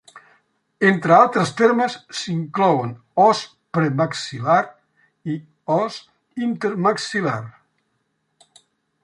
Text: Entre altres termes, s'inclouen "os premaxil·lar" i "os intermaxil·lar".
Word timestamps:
Entre 0.91 1.11
altres 1.17 1.51
termes, 1.59 1.97
s'inclouen 2.21 2.95
"os 3.25 3.43
premaxil·lar" 3.79 4.57
i 5.35 5.37
"os 5.77 6.01
intermaxil·lar". 6.49 7.39